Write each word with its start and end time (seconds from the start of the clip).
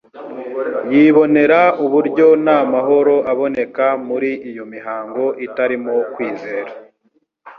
Yibonera 0.93 1.61
uburyo 1.85 2.27
nta 2.43 2.59
mahoro 2.73 3.15
aboneka 3.31 3.85
muri 4.07 4.31
iyo 4.49 4.63
mihango 4.73 5.23
itarimo 5.45 5.93
kwizera. 6.13 6.71